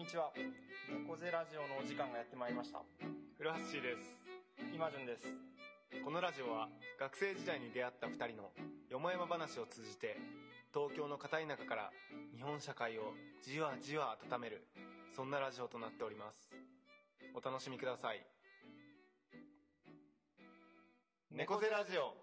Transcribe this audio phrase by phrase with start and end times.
[0.00, 0.32] にちは。
[0.88, 2.80] 猫背ラジオのお時間がやってまいりました。
[3.36, 4.16] 古橋です
[4.72, 5.28] 今順です。
[6.02, 8.48] このラジオは学生時代に出会った2人の
[8.88, 10.16] よもやま話を通じて
[10.72, 11.90] 東京の片田舎から
[12.34, 13.12] 日本社会を
[13.44, 14.64] じわじわ温める
[15.14, 16.48] そんなラジオとなっております
[17.34, 18.24] お楽しみください
[21.30, 22.14] 猫背ラジオ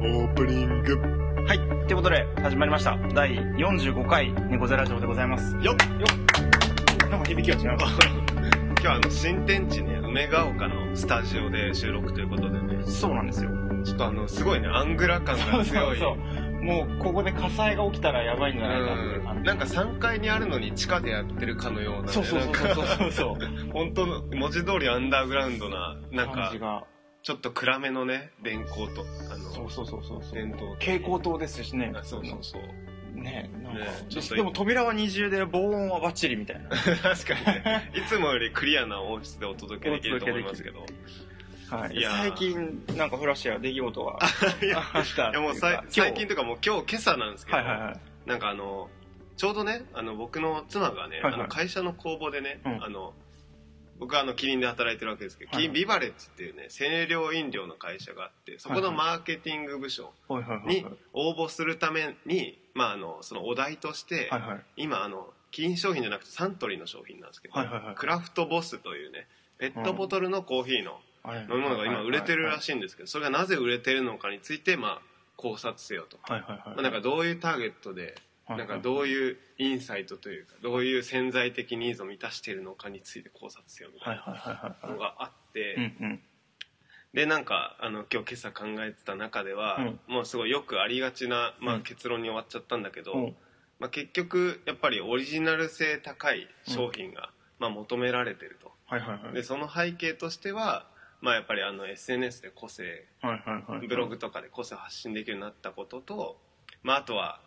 [0.00, 1.25] オープニング。
[1.46, 1.58] はい。
[1.58, 2.98] ということで、始まりました。
[3.14, 5.54] 第45回猫背ラジオでございます。
[5.58, 7.78] よっなんか響きが違う。
[7.78, 13.52] 今日はあの、新天地ね、梅ヶ丘のスタジオで収録ということでね、そうなんですよ。
[13.84, 16.00] ちょっとあの、すごいね、アングラ感が強い。
[16.00, 16.64] う。
[16.64, 26.86] もう、ここで火災が起きたらやばいんじゃないかってなんか3階にあるのに地下でやってるかのような、ね、そうそうそうそうそう 本当の文字通りアンダーグラウンドな、なんか。
[27.26, 30.32] ちょっと暗めのね、電光と、あの、そうそうそうそうそう。
[30.32, 30.70] 電灯と。
[30.74, 31.92] 蛍光灯ですしね。
[31.92, 33.20] あそうそうそう。
[33.20, 36.68] ねなんか、ねちょっとでも扉は二重で防音はバッチリみたいな。
[37.02, 40.86] 確かにね、いつもよりクリアな音質でお届けできると思いますけど。
[41.68, 41.96] はい。
[41.96, 44.18] い最近、なんかフラッシュや出来事が
[44.62, 48.00] いやあったいやもう最近とかもう今日今朝なんですけど、はいはいはい。
[48.26, 48.88] なんかあの
[49.36, 53.14] ちょうどねあの僕の妻がね、はいはいあの会社の公募でね、うんあの
[53.98, 60.12] 僕はあのキリンで働いてるわけですけど、はいはいキリンビバレッジっていうね清涼飲料の会社があってそこのマーケティング部署。
[60.66, 64.60] に応募するために、まあ、あのそのお題として、はいはい。
[64.76, 69.26] 今あのキリン商品じゃなくてサントリーの商品なんですけど、はいはいはいクラフトボスというね
[69.58, 71.00] ペットボトルのコーヒーの
[71.50, 72.62] 飲み物が今売れてるらい。
[72.62, 75.00] しいんですけどそれがなぜ売れてるのかについて、まあ、
[75.36, 76.18] 考察せよと。
[76.22, 76.60] はいはいはい。
[76.66, 78.14] まあ、なんかどういうターゲットで、はい
[78.48, 84.86] なんかどういうインサイトというか、どういう潜在的ニーズを満たしているのかについて考察せよみたはいなはい。
[84.86, 85.76] のがあって。
[87.12, 93.36] で、なんか、あの、今日今朝考えてた中では、うんもうすごいよくありがちな、まあうん結論に終わっちゃったんだけど、うん
[93.80, 98.72] まあ結局、やっぱりオリジナル性高い商品が、まあ求められてると。
[99.32, 100.86] で、その背景としては、
[101.20, 103.06] まあやっぱりあの SNS で個性。
[103.88, 106.38] ブログとかで個性を発信できるようになったことと、
[106.82, 107.40] まあ、あとは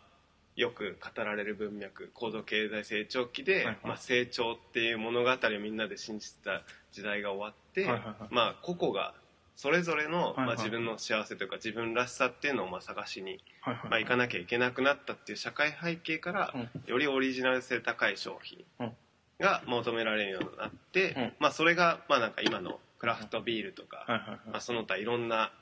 [0.56, 3.78] よく語られる文脈高度経済成長期で、はいはい。
[3.84, 6.62] まあ、成長っていう物語をみんなで信じてた
[6.92, 8.14] 時代が終わって、はいはいはい。
[8.30, 9.14] まあ、個々が
[9.56, 13.90] それぞれの、まあ、自分の幸せというか自分らしさっていうのをまあ探しに、はいはい。
[13.90, 16.54] まあ、行かなきゃいけなくなったっていう社会背景から、
[16.86, 18.92] よりオリジナル性高い商品うん。
[19.38, 21.32] が求められるようになって、うん。
[21.38, 24.38] まあ、それがまあなんか今のクラフトビールとか、はいはいはい。
[24.52, 25.52] まあ、その他いろんな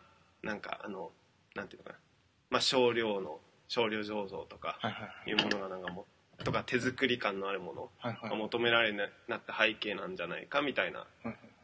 [0.42, 1.10] なんかあの
[1.54, 1.98] なんていうのかな、
[2.50, 4.88] まあ、少量の少量醸造とかは
[5.26, 6.04] いうものがなんかも
[6.44, 7.90] とか手作り感のあるもの
[8.28, 11.06] が求められるようになった背景なんじゃないかみたいな、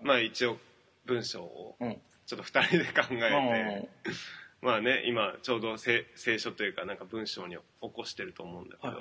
[0.03, 0.59] まあ、一応
[1.07, 1.97] 文章をうん。
[2.27, 3.89] ちょっと2人で考えて、
[4.63, 7.61] うまあね今ちょうどせ聖書というかなんか文章に起
[7.93, 8.95] こしてると思うんだけど。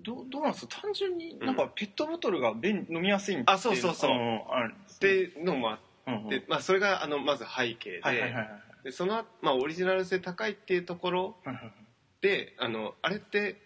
[0.00, 0.82] どうどうなんですか？
[0.82, 4.10] 単純になんかペットボトルが便飲みやすいっていあそうそうそう。
[4.12, 5.80] んあるんですっていうのもあうんうんっ
[6.28, 8.34] て、まあ、それがあのまず背景で,、
[8.84, 11.36] でその、まあ、オリジナル性高いっていうところ
[12.20, 13.60] であのあれって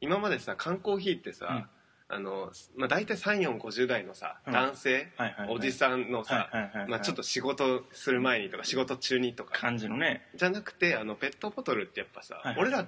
[0.00, 1.68] 今までさ缶コーヒーってさ、
[2.12, 4.52] あのまあ、大体3450代のさ、うん。
[4.52, 5.08] 男性、
[5.48, 6.50] おじさんのさ、
[6.88, 10.26] まあ、ちょっと仕事する前にとか仕事中にとか感じのね。
[10.34, 12.86] じゃなくてあのペットボトルってやっぱさ、俺ら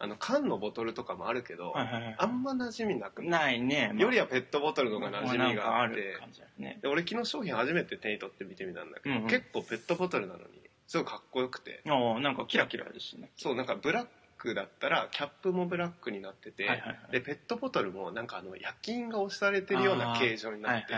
[0.00, 2.14] あの缶のボトルとかもあるけど、はいはいはい。
[2.18, 3.22] あんま馴染みなく。
[3.22, 6.16] ないないねよりはペットボトルの方が馴染みがあって、
[6.58, 6.78] ね。
[6.80, 9.28] で俺昨日商品初めて手に取って見てみたんだけど、うんうん。
[9.28, 10.44] 結構ペットボトルなのに
[10.86, 11.82] すごいかっこよくて。
[11.88, 13.30] ああなんかキラキラですしね。
[13.36, 14.06] そうなんかブラッ
[14.38, 17.12] クだったらキャップもブラックになってて、はいはいはい。
[17.12, 20.94] でペットボトルもなんかあの焼き印が押されてるような形状になって、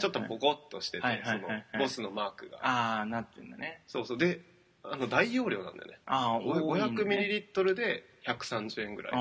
[0.00, 1.66] ちょっとボコッとしてて、はいはいはいはい。
[1.70, 3.82] そのボスのマークが、ああなってんだね。
[3.86, 4.18] そうそう。
[4.18, 4.40] で
[4.82, 5.98] あの大容量なんだよね。
[6.06, 6.94] ああ多いんだね。
[7.52, 9.12] 500ml で130円ぐらい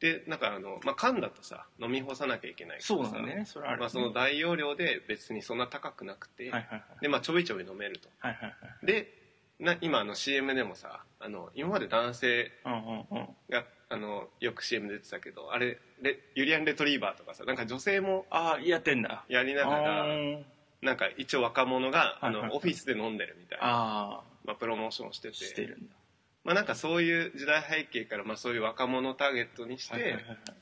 [0.00, 0.18] で。
[0.18, 3.10] でなんかあの、まあ、缶だとさ飲み干さなきゃいけないからさ。
[3.12, 3.44] そうね。
[3.46, 6.82] それあるまあ、その大容量で別にそんな高くなくて、はいはいはい。
[7.02, 8.08] でまあちょびちょび飲めると。
[8.18, 8.50] はいはいは
[8.82, 8.86] い。
[8.86, 9.12] で
[9.58, 19.24] な今あの CM でもさあの今まで男性があのよく CM 出てたけどあれレユリアンレトリーバーとかさなんか女性もああやってんだ。
[19.28, 20.42] やりながあらー。
[20.82, 25.34] なんか一応若者があのオフィスで飲んでるみたいな、あまあ、プロモーションをしてて。
[25.34, 25.94] してるんだ。
[26.42, 30.16] まあ、なんかそういう時代背景からまあそういう若者をターゲットにして、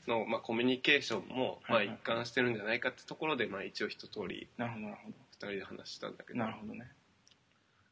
[0.07, 6.39] のまあコミュニケーションもまあ一貫してるんじゃないかってところでまあ一応一通りなるほどなるほ二人で話したんだけど。
[6.39, 6.91] どなるほどね。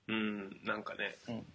[0.09, 1.45] うんなんかね、うん。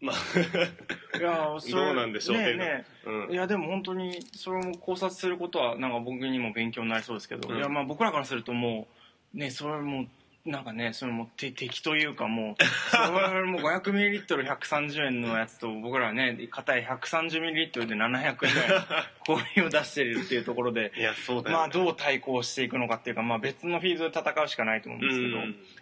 [0.00, 7.58] まあいやー それどうなんでしょうねねうんいやでも本当にそれも考察することはなんか僕にも勉強になりそうですけど、うん。
[7.58, 8.86] いやまあ僕らからするとも
[9.34, 10.06] うねそれも
[10.44, 12.96] なんかねそれもて敵というかもうそ
[13.32, 18.84] れも 500ml130 円のやつと僕らはね硬い 130ml で700円ぐらい
[19.24, 25.38] コーヒーを出してるっていうところでいやそうだよ、ね、まあどう対抗していくのかっていうか、まあ、別のフィールドで戦うしかないと思うんですけど、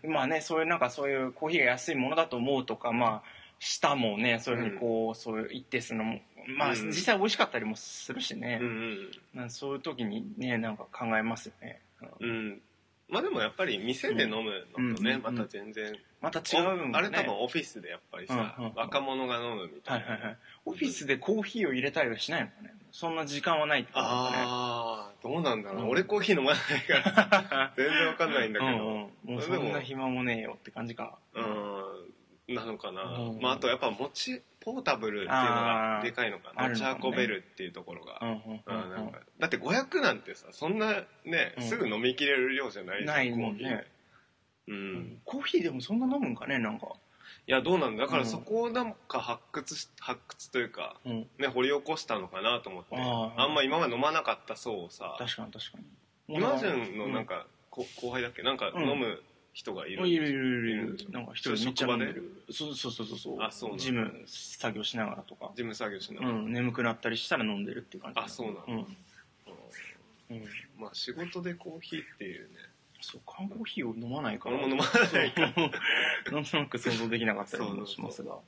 [0.06, 0.14] うん。
[0.14, 3.22] まあねそういうなんかそういうコーヒーが安いものだと思うとかまあ
[3.60, 6.20] 舌もねそういうふうにこう、そういう一定数のも
[6.58, 6.86] まあ、うん。
[6.88, 8.58] 実際美味しかったりもするしね。
[8.60, 9.50] うん、うん。
[9.50, 11.80] そういう時にねなんか考えますよね、
[12.20, 12.28] うん。
[12.28, 12.60] うん
[13.10, 17.08] まあでもやっぱり店で飲むのとね、うんまた全然、また違うんだね。
[17.08, 20.36] あれ多分オフィスでやっぱりさ、若者が飲むみたな、はいいはいはい。
[20.66, 22.74] オフィスでコーヒーを入れたりはしないのかね。
[22.92, 24.36] そんな時間はないってことかね。
[24.38, 25.88] ああどうなんだろう、うん。
[25.90, 26.60] 俺コーヒー飲まない
[27.02, 28.72] から 全然わかんないんだけど。
[28.72, 31.18] うんうん、もうそんな暇もねえよって感じか。
[31.34, 31.59] うん
[32.54, 33.40] なのかな、うん。
[33.40, 36.68] まああとやっぱ持ちポータブルっていうのがでかいのかな。
[36.68, 38.90] 持ち運べるっていうところが、うんうんうんうん。
[38.90, 39.10] なん。
[39.12, 41.62] かだって500なんてさそんなね、うん。
[41.64, 43.62] すぐ飲みきれる量じゃないじゃんないもんね。
[43.64, 43.84] コーヒー。
[44.68, 46.88] うん、うんコーヒーでもそんな飲むんかねなんか。
[47.46, 48.28] いやどうなんだだからうん。
[48.28, 51.26] そこをなんか発掘し発掘というかうん。
[51.38, 52.96] ね掘り起こしたのかなと思って。
[52.96, 55.84] あんま今まで飲まなかった層をさ確かに確かに。
[56.28, 58.42] 今順のなんか、こ後輩だっけ？
[58.42, 58.88] なんかうん。
[58.88, 59.20] 飲む
[59.52, 61.10] 人がいる、いるいるいるいる。
[61.10, 62.44] なんか一人めっちゃ飲んでる。
[62.50, 63.18] そうそうそうそう。
[63.18, 63.84] そうあそうなんだ。
[63.84, 65.46] ジム作業しながらとか。
[65.48, 68.20] 事務作業しなうがら、ん眠くなったりしたら飲んでるっていう感じ。
[68.20, 68.62] あそうなんだ。
[68.68, 68.76] うん。
[68.76, 70.44] うん。
[70.78, 72.54] まあ仕事でコーヒーっていうね。
[73.00, 74.56] そう缶コーヒーを飲まないから。
[74.56, 75.34] 俺も飲まない。
[76.30, 78.38] なんとなく想像できなかったりもしますが。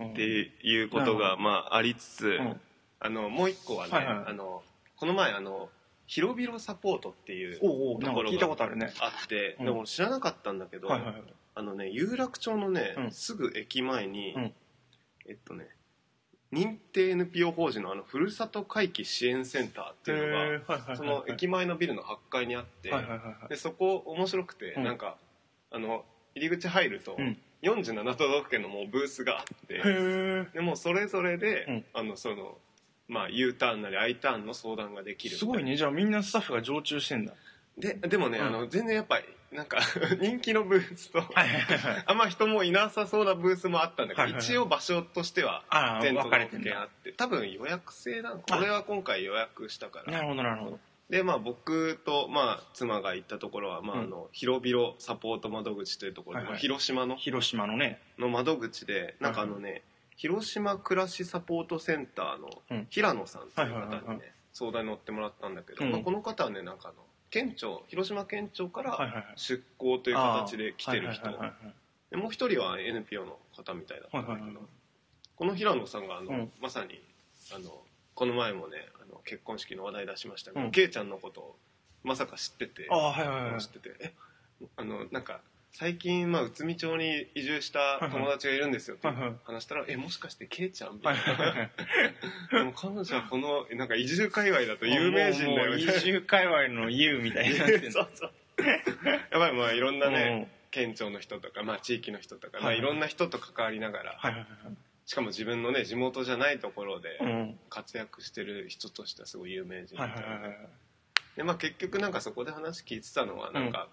[0.00, 0.12] うん。
[0.12, 2.60] っていうことがまあありつつ、うん。
[3.00, 4.24] あのもう一個はね、はいはい。
[4.28, 4.62] あの
[4.96, 5.70] この前あの
[6.12, 8.92] 広々サポートっていうおうおうなんか聞いたところがことあるね。
[9.00, 9.64] あって、うん。
[9.64, 11.22] でも知らなかったんだけど、はいはいはい。
[11.54, 13.12] あのね有楽町のね、うん。
[13.12, 14.52] すぐ駅前に、うん。
[15.26, 15.68] えっとね
[16.52, 23.48] 認定 NPO 法人のあのふるさと回帰支援センターっていうのが、はいはいはいその駅前のビルの8階にあって、はいはいはいはい。
[23.48, 24.84] でそこ面白くて、うん。
[24.84, 25.16] なんか
[25.70, 26.04] あの
[26.34, 27.38] 入り口入ると、うん。
[27.62, 29.80] 47都道府県のもうブースがあって
[30.52, 31.84] でもうそれぞれで、うん。
[31.94, 32.58] あのその
[33.12, 35.76] まあ U ターンなり I ターンの相談ができるすごいね。
[35.76, 37.34] じゃあみんなスタッフが常駐してんだ。
[37.76, 38.46] ででもね、うん。
[38.46, 39.24] あの全然やっぱり
[39.54, 39.80] なんか
[40.18, 41.22] 人気のブースと、
[42.06, 44.44] あんま人もいなさそうなブースもあったんだけど、はいはいはい。
[44.44, 45.62] 一応場所としては
[46.00, 46.70] 全都道分かれてんだ。
[46.70, 47.12] 府県あって。
[47.12, 48.30] 多分予約制な。
[48.30, 50.12] のかあ俺は今回予約したから。
[50.12, 50.80] なるほどなるほど。
[51.10, 54.04] でまあ僕と、まあ、妻が行ったところは、まあうん。
[54.04, 56.60] あの広々サポート窓口というところで、はいはい。
[56.60, 57.16] 広島の。
[57.16, 58.00] 広島のね。
[58.18, 59.82] の窓口でなんかあのね、
[60.22, 62.86] 広島暮らしサポートセンターのうん。
[62.90, 65.90] 平野さんという方にね、相談に乗ってもらったんだけど、うん。
[65.90, 66.94] まあ、この方はねなんかあの
[67.28, 71.28] 県庁広島県庁から出向という形で来てる人。
[71.28, 74.60] もう一人は NPO の方みたいだったんだけど、
[75.34, 76.52] この平野さんがあの、うん。
[76.60, 77.02] まさに
[77.52, 77.82] あの
[78.14, 80.70] この前もねあの結婚式の話題出しましたけど、うん。
[80.70, 81.56] ケイちゃんのことを
[82.04, 83.60] まさか知っててああはいはいはい。
[83.60, 84.12] 知っててえ？
[84.76, 85.40] あのなんか
[85.74, 89.08] 最近、まあ、内海町に移住した友達がいるんですよって
[89.44, 91.70] 話したら「えもしかしてケイちゃん?」みたはいいな、
[92.52, 98.32] でも彼女はこのなんか移住界隈だと有名人だよみたい移住界隈の U みたいになってるそうそう。
[98.62, 100.58] やっぱりまあいろんなね、う。
[100.58, 102.80] ん県庁の人とか、まあ、地域の人とか、まあ、はいい。
[102.80, 104.18] ろんな人と関わりながら、
[105.04, 107.18] しかも自分のね地元じゃないところで
[107.68, 110.50] 活躍してる人としてはすごい有名人みはいたいな
[111.36, 113.90] で、まあ、結局なんかそこで話聞いてたのはなんか、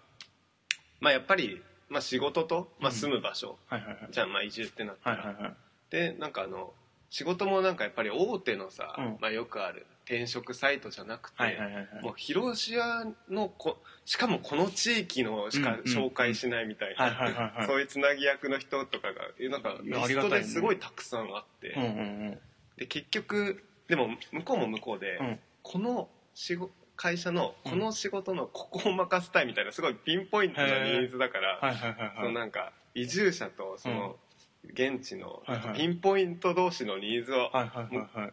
[1.01, 4.07] まあやっぱり、まあ、仕事と、まあ、住む場所、はいはいはい。
[4.12, 5.53] じゃあまあ移住ってなったら、はいはいはい。
[5.89, 6.73] でなんかあの
[7.09, 9.18] 仕事もなんかやっぱり大手のさ、うん。
[9.19, 12.04] まあ、よくある転職サイトじゃなくて、はいはいはいはい。
[12.04, 21.92] もう広島のこしかもこの地域のしか紹介しないみたいな、そういうつなぎ役の人とかがえなんかリストですごいたくさんあって、うんうんう
[22.31, 22.37] ん。
[22.78, 25.40] で結局でも向こうも向こうで、うん。
[25.63, 34.18] この仕事会社のこの仕事のここを任せたいみたいなすごいピンポイントなニーズだから、そはいのなんか移住者とその
[34.65, 35.41] 現地の
[35.73, 37.51] ピンポイント同士のニーズを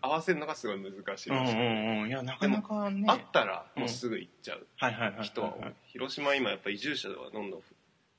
[0.03, 2.09] 合わせるのがすごい難しいうんうらしい、んうん。
[2.09, 3.05] いやなかなかね。
[3.09, 4.67] あったらもうすぐ行っちゃう
[5.23, 7.61] 人は広島今やっぱ移住者はどんどん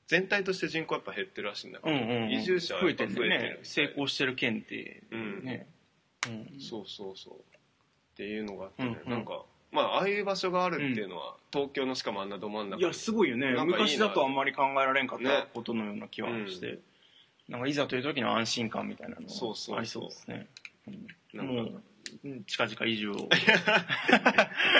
[0.06, 2.32] 全体として人口やっぱ減ってるらしいんだけど、うんうんうん。
[2.32, 5.44] 移住者は増えてる成功してる県ってうん。
[5.44, 5.68] ね
[6.26, 6.58] うん。
[6.58, 7.34] そうそうそう。
[7.34, 9.18] っていうのがあってね、うんうん。
[9.18, 12.78] なんかまあああいう場所があるっていうのは、東京のしかもあんなど真ん中。
[12.80, 13.52] いやすごいよね。
[13.52, 13.76] なんかいいな。
[13.78, 15.24] 昔だとあんまり考えられんかっね。
[15.28, 16.78] たことのような気はして、
[17.48, 19.74] なんかいざという時の安心感みたいなのそうそうそう。
[19.74, 20.46] はありそうですね。
[21.34, 21.52] なんか。
[21.52, 21.82] もう
[22.24, 23.14] うん近々移住を。
[23.16, 23.28] いやい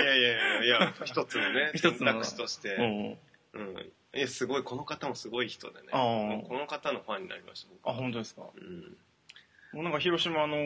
[0.05, 2.13] やいやいや一つのね 一つの。
[2.13, 3.19] 選択肢として、うん。
[3.53, 3.77] うん、
[4.15, 5.89] いやすごいこの方もすごい人でね。
[5.93, 6.27] あー。
[6.27, 8.43] もうこの方のファンになりました僕あ本当ですか？
[8.55, 8.97] うん
[9.73, 10.57] もうなんか広島の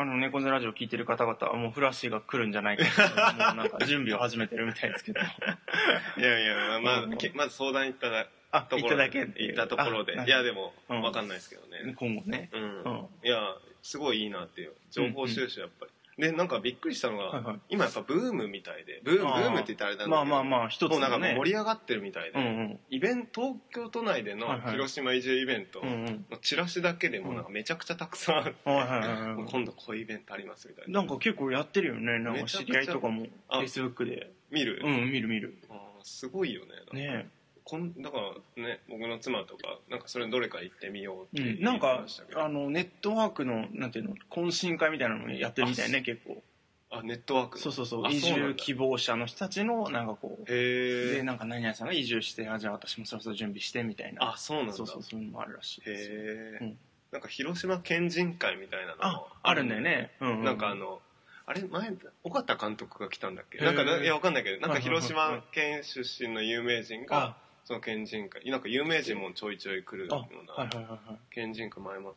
[0.00, 5.20] あの猫背ラジオ聞いてる方々はもうフラッシーが来るんじゃないかってもうなんか準備を始めてるみたいですけど。
[6.18, 7.16] いやいやまあ、まあうん。
[7.16, 9.48] けまず相談行ったらあところ行っただけっていう。
[9.56, 10.18] 行ったところで。
[10.18, 11.94] あいやでもうん分かんないですけどね。
[11.96, 12.50] 今後ね。
[12.52, 13.08] うん、うん。
[13.24, 14.72] いやすごいいいなっていう。
[14.90, 17.56] 情報収集やっぱり、でなんかびっくりしたのが、はいはい。
[17.70, 19.46] 今やっぱブームみたいでブームブあー。
[19.46, 22.80] ームって言ったらあれなんだけどまあまあまあ一つもうなんかのね盛り上がってるみたいで、うんうん。
[22.90, 24.72] イベント東京都内でのはいはい。
[24.72, 26.26] 広島移住イベントうんうん。
[26.30, 29.44] のチラシだけでもなんかめちゃくちゃたくさんあって、はいはいはいはい。
[29.50, 31.00] 今度こういうイベントありますみたいな。
[31.00, 32.18] なんか結構やってるよね。
[32.20, 34.30] なんか知り合いとかもあ Facebook で。
[34.50, 35.58] 見る、うん見る見る。
[35.68, 36.96] あーすごいよねなんか。
[36.96, 37.28] ね
[37.64, 38.18] こんだか
[38.56, 42.04] らね僕の妻とかなんかそれどれか行ってみようってうん、なんか
[42.36, 46.42] あのネットワークのなんていうの懇親会みたいなのやってるみたいね結構。
[46.90, 47.62] あネットワークの？
[47.62, 50.42] そうそうそうあ移住希望者の人たちのなんかこう。
[50.42, 54.32] へえでなんか何々さんが移住してあじゃあ私もそろそろ準備してみたいな。
[54.32, 54.72] あそうなんだ。
[54.74, 56.78] そうそうそういうのもあるらしいへえ、うん。
[57.10, 61.00] なんか広島県人会みたいなのあもあるんだよね、うんうなんかあの
[61.46, 61.92] あれ前
[62.22, 63.58] 尾形監督が来たんだっけ？
[63.58, 68.44] なんかないやわかんないけどなんか広島県出身の有名人があその県人会。
[68.50, 71.18] なんか有名人もちょいちょい来るあようなはいはいはいはい。
[71.30, 72.14] 県人会前も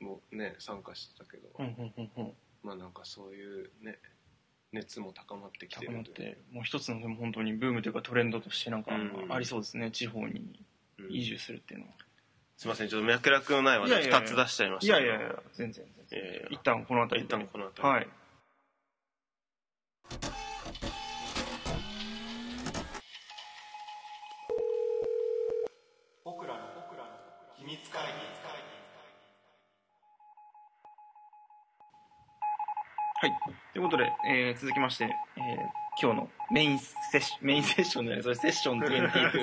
[0.00, 2.32] もうね参加してたけど、うんうんうんうん。
[2.62, 3.98] まあなんかそういうね
[4.72, 6.34] 熱も高まってきて高まっるという。
[6.34, 9.32] てもう一つのでも本当にブームというかトレンドとしてなんかうん。
[9.32, 10.64] ありそうですね地方に
[10.98, 11.12] うん。
[11.12, 11.92] 移住するっていうのは、
[12.56, 14.26] すいませんちょっと脈絡のない話題いやいやいや。
[14.28, 15.06] 2つ出しちゃいまいしたけど。
[15.08, 16.18] やいやいや全然全然。
[16.20, 16.48] いやいや。
[16.50, 18.08] 一旦この辺り一で旦この辺りはい
[27.80, 28.10] 秘密会議
[33.22, 33.32] はい。
[33.74, 35.12] ということで、えー続きまして、えー
[36.00, 39.38] 今日のメインセッション、メインセッションじゃない、それセッション20 風の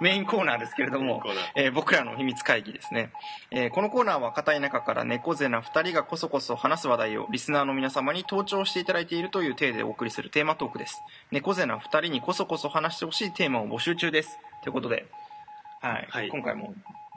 [0.00, 1.22] メインコーナーですけれども
[1.56, 3.10] えー僕らの秘密会議ですね。
[3.50, 11.02] えーこのコーナーは片田舎から猫背な2人がこそこそ話す話題をリスナーの皆様に登聴していただいているという体でお送りするテーマトークです。
[11.32, 14.38] 猫背な2人にこそこそ話してほしいテーマを募集中です。
[14.62, 15.04] ということで、
[15.82, 16.06] はい。
[16.08, 16.72] はい今回も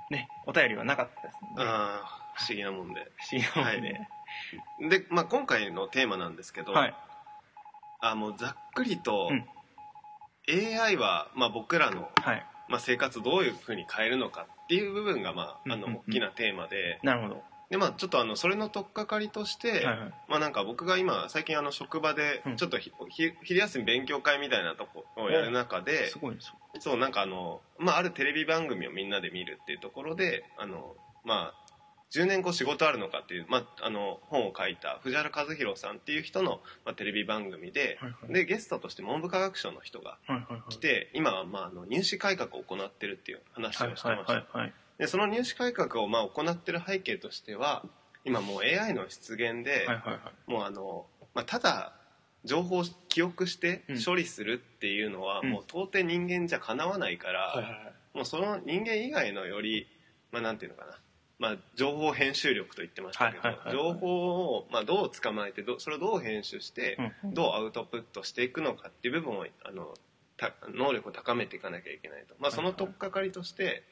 [0.09, 3.11] ね、お便りはなかったですので、ああ不思議なもんで。
[3.17, 6.95] 不思議なもんで、で、まあ、今回のテーマなんですけど、はい。
[8.01, 9.45] あもうざっくりと、うん。
[10.47, 12.45] AI は、まあ、僕らの、はい。
[12.67, 15.95] まあ、生活をどういうふうに変えるのかっていう部分が、まあ、あのうんうんうん。
[16.07, 16.99] 大きなテーマで。
[17.03, 17.43] なるほど。
[17.69, 19.97] で、まあ、ちょっとあのそれの取っかかりとして、はいはい。
[20.29, 22.57] まあ、なんか僕が今最近あの職場でうん。
[22.57, 26.37] ちょっとひ、ひ昼休み勉強会みたいなとこをやる中で、すごい。
[26.79, 31.65] そうなんかあの、まあ、あるテレビ番組をみんなで見るっていうところであの、まあ、
[32.11, 38.33] 10年後仕事あるのかっていう、まあ、あの本を書いた藤原和弘さんっていう人の、まあ、テレビ番組ではいはい。
[38.33, 40.61] でゲストとして文部科学省の人がはいはいはい。
[40.69, 47.85] 来て今は、まあ、あの入試改革を行ってるっていう話はいをしてました、はいはいはいでその入試改革をまあ行ってる背景としては
[48.25, 50.51] 今もう AI の出現で、はいはいはい。
[50.51, 51.93] もうあの、まあ、ただ
[52.43, 54.03] 情報を記憶してうん。
[54.03, 55.51] 処理するっていうのは、うん。
[55.51, 59.87] もう到底人間じゃかなわないから、はいはいもうその人間以外のより、
[60.31, 60.97] まあ、なんていうのかな、
[61.37, 69.93] まあ、情報編集力と言ってましたけど、はいはいはい情報を、まあ、どう捕まえてどそれをどう編集して、うんどうアウトプットしていくのかっていう部分をあの
[70.37, 73.83] た能力を高めていかなきゃいけないと、まあ、その取っかかりとして、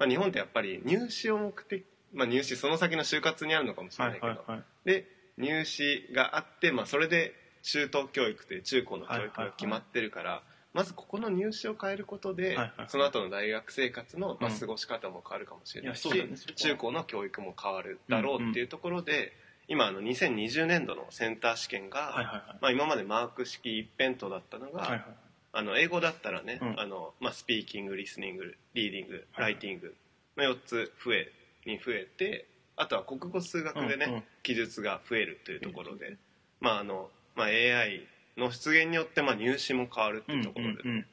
[0.00, 5.06] まあ、日本ってやっぱり入試を目的、まあ、入試その先の就活にあるのかもしれはないいけど、はいはいで
[5.38, 10.42] 入試があって、まあ、それで中等教育という中高の教育が決まってるから、
[10.74, 14.58] まずここの入試を変えることで、はいはいその後の大学生活の、まあ、うん。
[14.58, 16.56] 過ごし方も変わるかもしれないし、うだねそこは。
[16.56, 19.32] 中高の教育も変わるだろうっていうところで、
[19.68, 22.58] 今あの2020年度のセンター試験が、はいはいはい。
[22.60, 25.04] まあ、今までマーク式一辺倒だったのが、はいはい
[25.52, 26.80] あの英語だったらね、うん。
[26.80, 29.42] あのまあ、スピーキングリスニングリーディングはい。
[29.42, 29.94] ライティング
[30.36, 31.32] の4つ増え
[31.66, 34.22] に増えてあとは国語数学でね、うんうん。
[34.42, 36.16] 記述が増えるというところで、
[36.60, 41.06] まああのまあ、AI の出現によってまあ入試も変わるっていうところで、うんうん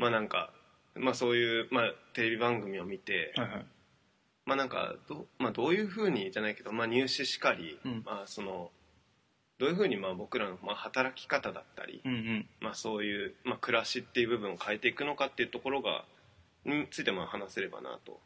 [0.00, 0.50] まあなんか、
[0.94, 3.66] まあ、そういう、まあ、テレビ番組を見て、はいはい。
[4.46, 8.02] まあなんかど,、まあ、どういうふうにじゃないけど、まあ、入試しかり、うん。
[8.04, 8.70] まあ、その
[9.60, 12.46] どういうふうにまあ僕らのまあ働き方だったり、うんうん。
[12.60, 16.04] まあ、そういう、まあ、暮らしっていう部分を変えていくのかっていうところが
[16.64, 18.20] についてまあ話せればなと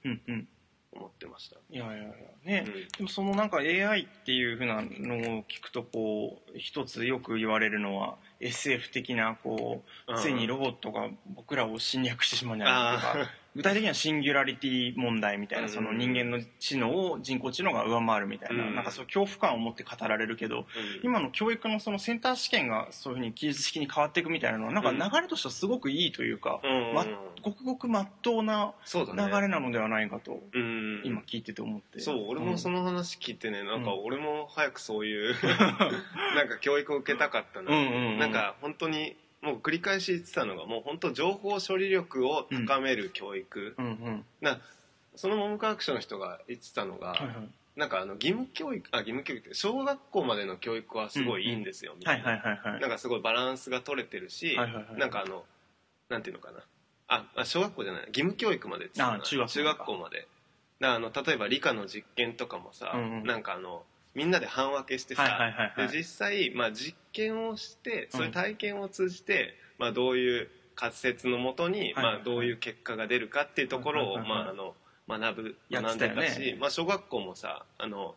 [0.93, 2.13] 思ってました、いやいやいや
[2.45, 2.73] ね、うん。
[2.73, 20.65] でもそのなんか AI っていうふうなのを聞くとこう一つよく言われるのは SF 的なこうついにロボットが僕らを侵略してしまうんじゃないかとか具体的にはシンギュラリティ問題みたいなうんその人間の知能を人工知能が上回るみたいなうんなんかそういう恐怖感を持って語られるけどうん
[21.03, 26.61] 今の教育のそのセンター試験がそういうふうに技術的に変わっていくみたいなのはなんか流れとしてはすごくいいというか
[26.95, 27.07] ま
[27.43, 32.01] ごくごくまっとうな流れなのではないかとうん今聞いてて思って。
[32.01, 35.35] そう俺もそのの話聞いてねなんかうん俺も早くそういう
[36.37, 37.71] なんか教育を受けたかったな、
[38.19, 44.25] なんか本当にもう繰り返し言ってたのがもう本当情報処理力を高める教育、うんうん。
[44.41, 44.59] な
[45.15, 47.37] その文部科学省の人が言ってたのが、はいはい。
[47.77, 52.59] なんかあの義務教育あ義務教育って小学校までの教育はすごいいいんですよ、みたはいいなはいはい。
[52.73, 52.87] はいな。
[52.87, 55.45] んかすごいバランスが取れてるし、はいはいはいなんかあの
[56.09, 56.61] なんていうのかな。
[57.09, 58.03] ああ小学校じゃない。
[58.09, 60.27] 義務教育までって中学校まで。
[60.81, 63.25] だあの例えば理科の実験とかもさ、うんうん。
[63.25, 63.83] なんかあの
[64.15, 65.89] みんなで半分けしてさ、はいはいはいはい。
[65.89, 68.11] で実際、まあ、実験をしてうん。
[68.11, 72.15] そういう体験を通じて、まあ、どういう仮説のもとに、はいはいはい。
[72.17, 74.75] まあ、どういう結果が出るかっていうところを、はいはいはいまあ、あの
[75.09, 78.15] 学ぶ学んでたし、まあ、小学校もさあの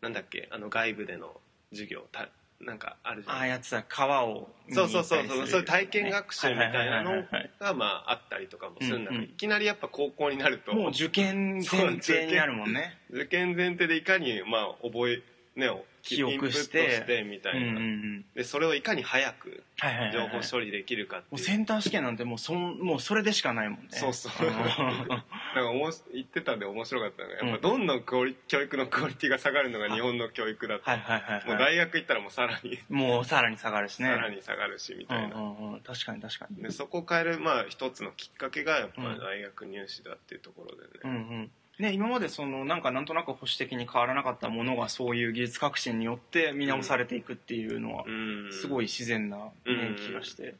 [0.00, 2.28] なんだっけあの外部での授業た
[2.60, 3.36] なんかあるじゃん。
[3.36, 7.22] ああやつは川を見そうそうそうそうそういう体験学習みたいなの
[7.60, 9.30] がまああったりとかもするんだけど、うんうん。
[9.30, 10.74] いきなりやっぱ高校になると。
[10.74, 12.98] もう受験前提になるもんね。
[13.10, 15.22] 受験前提でいかにまあ覚え
[15.56, 15.70] ね
[16.02, 17.24] 記憶して。
[17.26, 18.24] みたいな、うんうんうん。
[18.34, 20.28] でそれをいかに早くはいはいはい情はい。
[20.28, 21.40] 報処理できるかってもう。
[21.40, 23.88] いう、センター試験なんてもうそんもうそれでしかないもんね。
[23.90, 24.46] そうそう。
[24.46, 24.50] ん。
[24.50, 25.24] なんか
[25.70, 34.08] おもし言ってたんで面白かったのがやっぱどんどんクオリ教育のクオリティが下がるのが日本の教育だと、はいはいはいもうはい大学行ったらもうさらに、もうさらに下がるしね。
[34.08, 35.80] さらに下がるしみたいな、うんうんうん。
[35.80, 36.62] 確かに確かに。
[36.62, 48.52] でそこを変えるまあ一つのきっかけがやっぱ大学入試だっていうところでね、うんうんね、今までそのなんかなんとなく保守的に変わらなかったものがそういう技術革新によって見直されていくっていうのはうん。
[48.52, 49.96] すごい自然な、ねうん。
[49.96, 50.54] 気がしてだか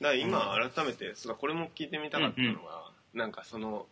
[0.00, 3.86] ら今改めてそうだこれも聞いてみたかったのは、なんかその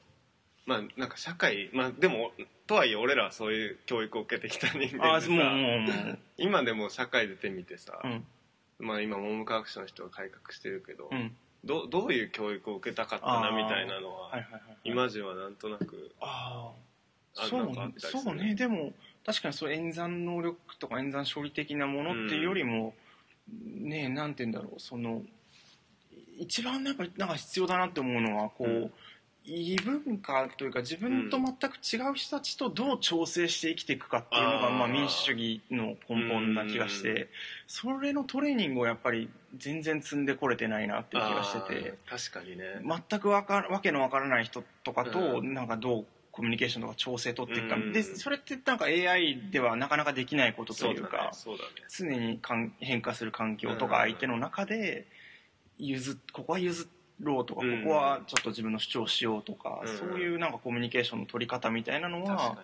[0.64, 2.33] まあなんか社会まあでも
[2.66, 8.25] とはいえ俺らはそういう教育を受けてきた人間でさ今でも社会出てみてさ、うん。
[8.78, 16.71] まあ今文部科学省の人が改革してるけど、うんどどういう教育を受けたかったなみたいなのは、はいはいはい今じはなんとなくあ
[17.35, 18.54] ああそうなんかあったりするそうね。
[18.54, 18.92] でも
[19.25, 22.94] 確かにそう演算能力とか演算処理的なものっていうよりも、
[23.49, 24.80] ねなんて言うんだろう。
[24.80, 25.23] その
[26.38, 28.92] 一番やっぱりなんか必要だなって思うのはこう、うん
[29.46, 37.28] 異文化というか自分と全く違う人たちとどう調整して生きていくかっていうのが、まあ、民主主義の根本な気がして、うん
[37.66, 41.94] それのトレーニングをやっぱり全然積んでこれてないなっていう気がしてて。
[42.07, 42.64] 確かにね、
[43.11, 45.54] 全くわかわけのわからない人とかと、うん。
[45.54, 51.30] なんかどうコミュニケーションとか調整取っていくか、うんでそれってなんか AI ではなかなかできないことというかね
[51.88, 55.07] 常にかん変化する環境とうんか相手の中で
[55.78, 56.88] 譲ここは譲
[57.20, 57.83] ろうとか、うん。
[57.83, 59.98] ここはちょっと自分の主張しようとか、うん。
[59.98, 62.59] そういうなんかコミュニケーションの取り方みたいなのは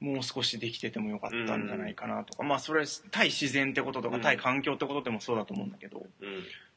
[0.00, 6.04] もう少しできててもよかったんじゃないかなとか、まあそれ対自然ってこととか、うん対環境ってことでもそうだと思うんだけどに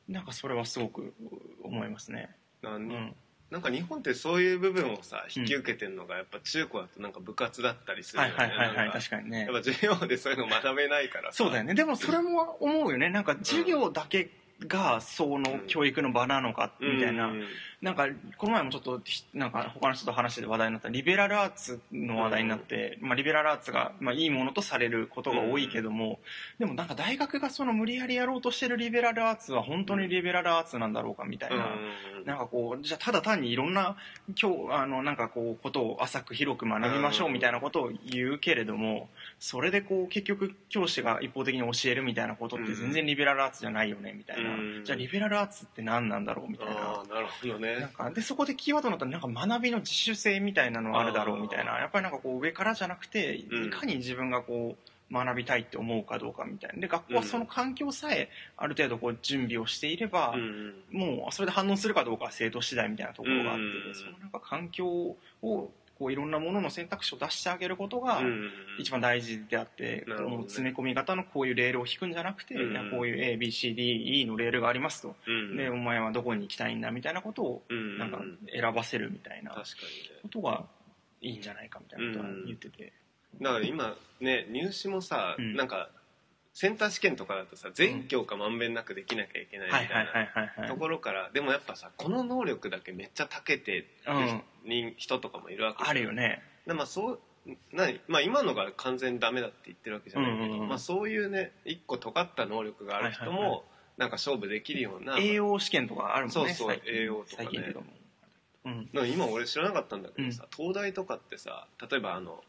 [0.08, 0.14] うん。
[0.14, 1.14] なんかそれはすごく
[1.64, 2.30] 思いますね。
[2.62, 3.16] なんうん。
[3.52, 9.42] なんか日本ってそういう部分をさ引き受けてるのがやっぱ中古だとなんか部活だったりするはいよね、はいはいはいなんか確かにね。
[9.42, 11.38] やっぱ授業でそういうの学べないからさ。
[11.38, 11.74] そうだよね。
[11.74, 13.10] でもそれも思うよね。
[13.10, 14.30] なんか授業だけ
[14.68, 17.44] がその教育の場なのかみたいな、うん。
[17.82, 26.20] なんかこの前もちょっとひなんか他の人と話で話題になったリベラルアーツの話題になって、まあ、リベラルアーツが、まあ、いいものとされることが多いけども、
[26.58, 33.96] でもなんか大学がその無理やりやろうとしてるリベラルアーツは本当にリベラルアーツなんだろうかみたいな、うんなんかこうじゃあただ単にいろんな
[34.42, 44.86] 今日あのなんかこうことを浅く広く学びましょうみたいなことを言うけれどもそれでこう結局教師が一方的に教えるみたいなことって全然リベラルアーツじゃないよねみたいな、うん。
[44.86, 47.04] じゃあリベラルアーツって何なんだろうみたいな。
[47.10, 47.80] なるほどね。
[47.80, 51.80] なんかでそこでキーワードになったらなんか学びの自主性みたいなのがあるだろうみたいな。
[51.80, 53.66] やっぱりなんかこう上からじゃなくてうん。
[53.66, 56.80] いかに自分がこう学びたいって思うかどうかみたいな。
[56.80, 60.74] で学校はその環境さえある程度こう準備をしていれば、うん。
[60.92, 63.96] もうそれで反応するかどうかは生徒次第みたいなところがあって、うん。
[63.96, 68.52] そのなんか環境をこういろんなものの選択肢を出してあげることがうん。
[68.80, 70.36] 一番大事であって、なるほどね。
[70.38, 72.62] もう詰め込み型のこういうレールを引くんじゃなくて、こ
[73.02, 75.56] ういう ABCDE のレールがありますと、うん。
[75.56, 78.12] でお前はどこに行きたいんだみたいなことをうんなん。
[78.12, 78.20] か
[78.54, 80.66] 選ばせるみたいなことが
[81.22, 82.92] いいんじゃないかみたいなことは言ってて、
[83.42, 85.56] だから今ね入試もさ、うん。
[85.56, 85.90] なんか
[86.56, 90.10] センター試験とかだとさ全教科まんべんなくできなきゃいけないみたい
[90.62, 94.42] なところからでもやっぱさこの能力だけめっちゃ長けてるうん。
[94.64, 95.90] 人人とかもいるわけじゃん。
[95.90, 96.42] あるよね。
[96.66, 97.20] でまあそう
[97.74, 103.66] なまあ、今のが完全にダメだって言ってるわけじゃないけど、まあ、そういうね一個尖った能力がある人も、
[103.98, 105.20] なんか勝負できるような。
[105.20, 107.76] 栄養試験とかあるもんねそうそう栄養とかね。
[108.66, 108.90] うん。
[109.12, 112.42] 今俺知らなかったんだけどさ、東大とかってさ例えばあの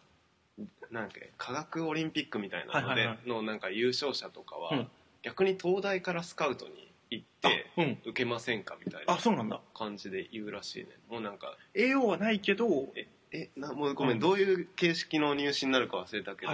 [0.91, 4.89] なんだっけ科学オリンピックみたいなので、のなんか優勝者とかは、うん。
[5.23, 7.67] 逆に東大からスカウトに行って
[8.05, 9.19] 受けませんかみたいな
[9.75, 10.91] 感じで言うらしいね。
[11.11, 12.93] もうなんか栄養はないけど
[13.33, 14.21] えなもうごめん、うん。
[14.21, 16.53] どういう形式の入試になるか忘れたけど、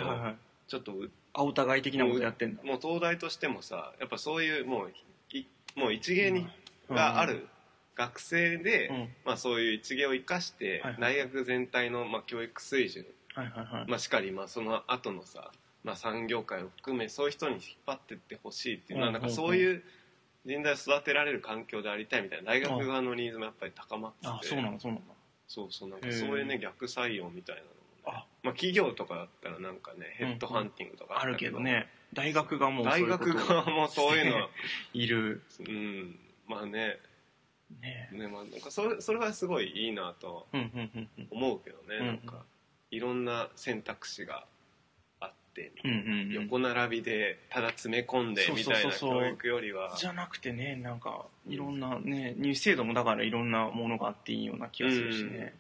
[0.69, 2.63] ちょっとうあお互い的なことやってんだ。
[2.63, 4.93] もう東大としてもさやっぱそういうもう
[5.37, 6.49] いもう一芸に
[6.89, 7.49] がある
[7.95, 9.09] 学生で、うん。
[9.25, 13.05] まあ、そういう一芸を生かして、大学全体の、まあ、教育水準、
[13.35, 13.91] はいはいはい。
[13.91, 15.51] まあ、しかり、まあ、その後のさ、
[15.85, 19.83] まあ、産業界を含めそういう人に引っ張ってってほしいっていうのは、うんなんかそういう
[20.45, 25.05] 人材を育てられる環境でありたいみたいな大学側のニーズもやっぱり高まってて、あそうなのそうなの。
[25.47, 27.79] そうそうなんかそういうね逆採用みたいなのもね。
[28.07, 31.89] あまあ、企業とかだったらなんかねヘッドハンティングとかあるったけどね。
[32.13, 34.37] 大学がもうそう大学側もそういうの。
[34.37, 34.49] は
[34.95, 35.43] いる。
[35.61, 36.19] うん。
[36.49, 36.99] まあね。
[37.81, 41.29] ねねまあなんかそれそれはすごいいいなとうんうんうんうん。
[41.31, 42.45] 思うけどね、うんなんか
[42.93, 44.45] いろんな選択肢が
[45.19, 46.33] あって、うんうんうん。
[46.33, 49.97] 横並びでただ詰め込んでみたいな教育よりは。
[49.97, 55.55] じゃなくてねなんかいろんなね入試制度もだからいろんなものがあっていいような気がするしね、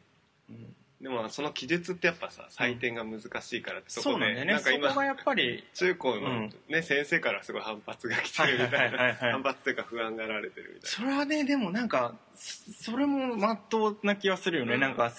[0.49, 4.53] うんでもその記述ってやっぱさ採点が難しいからってそうなんだよね。
[4.53, 6.55] なんか今そこがやっぱり中高の、うん。
[6.69, 9.15] ね先生からすごい反発が来てるみたいな。
[9.15, 14.81] 反発というか不安がられてるみたいそれはねでもなんかそそれもまっとうな気がするよね、うん。
[14.81, 15.13] なんか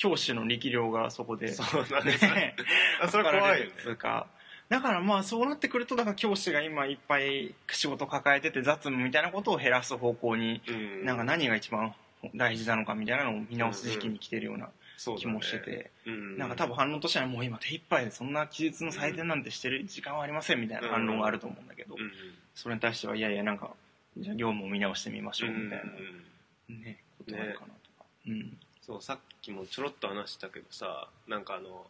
[0.00, 1.48] 教師の力量がそこで。
[1.48, 2.56] なそうなんですよね。
[3.02, 3.72] あ それは怖いよね。
[3.72, 4.26] 測られるつうか
[4.70, 11.04] だからまあそうなってくるとだから教師が今いっぱい仕事抱えてて雑務みたいなことを減らす方向にうん。
[11.04, 11.94] なんか何が一番
[12.34, 14.70] 大事なのかみたいなのを見直す時期に来てるような
[15.18, 16.38] 気もしてて、うん。
[16.38, 22.10] なんか多分反論としてはもう今手一杯でそんな記述の採点なんてしてる時間はありませんみたいな反論があると思うんだけど、うん。
[22.54, 23.74] それに対してはいやいやなんか
[24.16, 25.84] じゃあ業務を見直してみましょううんみたいな、
[26.84, 28.56] ねことなのかなとか、うん
[28.90, 31.86] そうさっきもちょろっと話したけどさなんかあの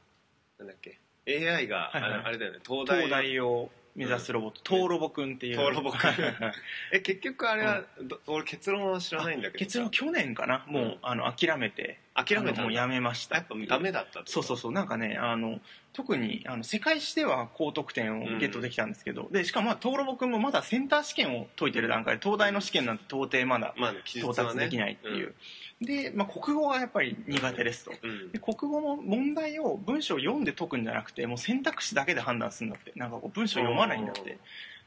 [0.58, 2.96] なんだっけ AI が、はいはいあれだよね東大。
[2.98, 5.56] 東大を目指すロボット、トーロボくんっていう。
[5.56, 5.98] トーロボくん。
[6.92, 9.64] え結局あれは、ど俺結論は知らないんだけどさ。
[9.64, 10.98] 結論去年かな、もう、うん。
[11.02, 13.37] あの諦めて、諦めたもうやめました。
[13.37, 14.72] やっぱダメだったそうそうそう。
[14.72, 15.61] なんかねあの
[15.92, 22.16] 特にあの世界史では高得点をゲットできたんですけど、でしかもまあ東ロボくんもまだセンター試験を解いてる段階。
[22.16, 24.00] で東大の試験なんて到底まだ到はね。
[24.35, 25.35] 達できないっていう、
[25.80, 27.92] で、まあ、国語がやっぱり苦手ですと。
[28.02, 32.92] うん、うんで国語も問題を文章を読んで解くんじゃなくてもう選択肢だけで判断するんだって。
[32.96, 34.38] なんかこう文章を読まないんだって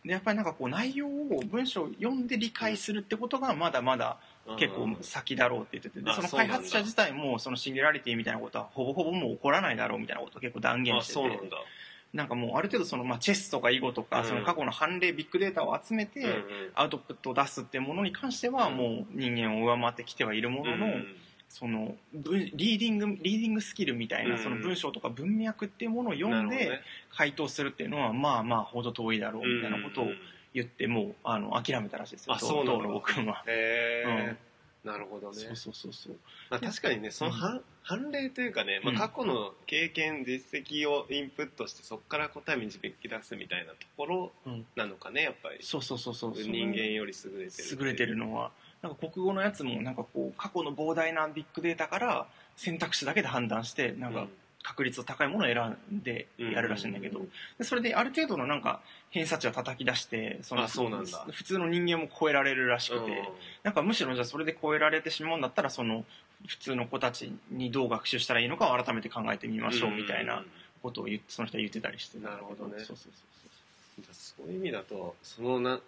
[0.05, 4.17] でやっぱりなんかこう内容を文章を読んで理解するってことがまだまだ
[4.59, 11.19] 結構先だろうって言っててその開発者自体もそのシンギュラリティみたいなことはほぼほぼもう起こらないだろうみたいなことを結構断言あしてて
[12.13, 14.27] なんかもうある程度その、まあ、チェスとか囲碁とか、うん。
[14.27, 16.23] その過去の判例ビッグデータを集めて、
[16.75, 18.77] アウトプットを出すっていうものに関してはうん。
[18.77, 21.05] もう人間を上回ってきてはいるものの、うん
[21.53, 26.81] その文リーディングリーディングスキルみたいな、うんその文章とか文脈っていうものを読んで
[27.15, 30.17] 回答するっていうのはまあまあほど遠いだろうみたいなことをうんうん
[30.53, 32.35] 言ってもうあの諦めたらしいですよ。
[32.35, 33.43] 東野君は。
[33.47, 34.35] へえ
[34.83, 35.35] なるほどね。
[35.35, 36.15] そうそうそうそう。
[36.49, 38.97] まあ、確かにねその判,、判例というかね、まあ、うん。
[38.97, 44.65] 過去の経験実績をインプットしてそこから答え導き出すみたいなところうん。
[44.75, 45.57] なのかねやっぱり。
[45.61, 54.27] そうそうそうそう人間より優れてる優れてるのはなんか国語のやつもなんかこう過去の膨大なビッグデータから選択肢だけで判断してなんか
[54.63, 61.27] 確率の高いものを選んでやるらしいんだけど、うんでそれである程度のなんか偏差値を叩き出してそあそうなんだ。
[61.31, 63.17] 普通の人間も超えられるらしくて、うん。
[63.63, 66.05] なんかむしろじゃあそれで超えられてしまうんだったらその
[66.47, 70.43] 普通の子たちにどう学習したらいいのかを改めて考えてみましょうみたいな
[70.81, 72.19] ことをその人は言ってたりして。
[72.19, 72.75] なるほどね。
[72.79, 73.09] そうそうそ
[74.01, 74.47] うそう。
[74.47, 75.79] いう意味だとそのな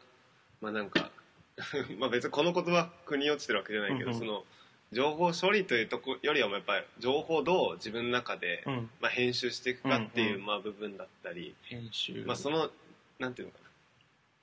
[0.61, 1.11] まあなんか
[1.99, 4.19] まあ別にこの言葉腑に落ちてるわけじゃないけど、うんうん。
[4.19, 4.43] その
[4.91, 10.45] 情報処理というとこよりはもやっぱり情報をどう自分の中で、そう、うん、まあ、編集していくかっていう、うんうん。
[10.45, 12.23] まあ、部分だったり、編集。
[12.25, 12.71] まあ、その
[13.19, 13.69] なんていうのかな。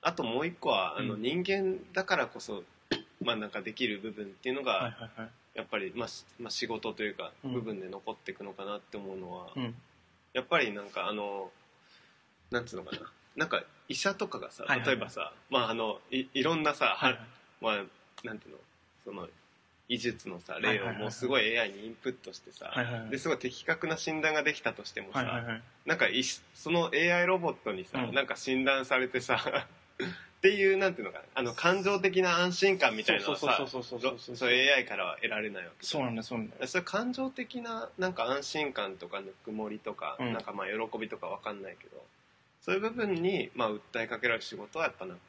[0.01, 1.21] あともう一個は、あのうん。
[1.21, 2.63] 人間だからこそ、
[3.21, 7.53] まあ、なんかできる部分っていうのが、はいはいはいやっぱり、まあしまあ、仕事というかうん。
[7.53, 9.75] 部分で残っていくのかなって思うのは、うん。
[10.33, 11.51] やっぱりなんかあの
[12.49, 13.01] なんつうのかな。
[13.35, 14.95] なんか医者とかがさはいはいはい。
[14.95, 17.19] 例えばさ、まああのいいろんなさ、はいは
[17.61, 17.73] まあ
[18.25, 18.59] なんていうの
[19.05, 19.27] その
[19.89, 20.95] 医術のさ例はいはいはい。
[20.97, 23.09] をもうすごい AI にインプットしてさ、はいはいはい。
[23.11, 25.61] ですごい的確な診断ができたとしてもさ、はいはいはい。
[25.85, 26.07] なんか
[26.55, 28.15] その AI ロボットにさ、うん。
[28.15, 29.67] なんか診断されてさ
[30.43, 31.23] っていうなんていうのかな。
[31.35, 42.03] あの感情的な安心感みたいなのはさそうそうそうそうそうそう AI からは得られないわけそうなんだそうなんだそれ感情的ななんか安心感とかぬくもりとか、うんなんかまあ喜びとかわかんないけど
[42.61, 45.23] そういう部分にまあ訴えかけられる仕事はやっぱなんか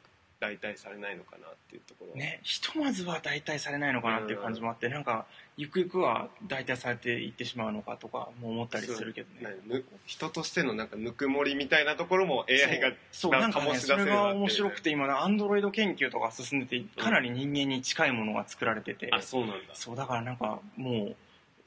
[0.45, 5.25] 代替されないのかなっていうところ、ねひとまずは代替されないのかなっていう感じもあってなんか
[5.57, 9.83] ゆくゆくは代替されていってしまうのかとかも思ったりするけどね。
[10.05, 19.55] 人としてのなんかぬくもりみたいなところも AI がなそうなんかねそれが面白くて今アンドロイド研究とか進んでてかなり人間に近いものが作られてて、あそうなんだ。
[19.73, 21.15] そうだからなんかもう